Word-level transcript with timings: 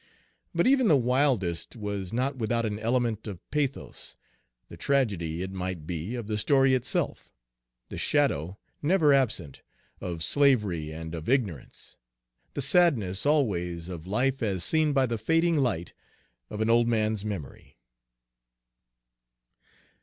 But 0.55 0.65
even 0.65 0.87
the 0.87 0.97
wildest 0.97 1.75
was 1.75 2.11
not 2.11 2.35
without 2.37 2.65
an 2.65 2.79
element 2.79 3.27
of 3.27 3.39
pathos, 3.51 4.15
the 4.67 4.75
tragedy, 4.75 5.43
it 5.43 5.51
might 5.51 5.85
be, 5.85 6.15
of 6.15 6.25
the 6.25 6.39
story 6.39 6.73
itself; 6.73 7.31
the 7.89 7.99
shadow, 7.99 8.57
never 8.81 9.13
absent, 9.13 9.61
of 9.99 10.23
slavery 10.23 10.91
and 10.91 11.13
of 11.13 11.29
ignorance; 11.29 11.97
the 12.55 12.63
sadness, 12.63 13.27
always, 13.27 13.89
of 13.89 14.07
life 14.07 14.41
as 14.41 14.63
seen 14.63 14.91
by 14.91 15.05
the 15.05 15.19
fading 15.19 15.57
light 15.57 15.93
of 16.49 16.61
an 16.61 16.69
old 16.71 16.87
man's 16.87 17.23
memory. 17.23 17.77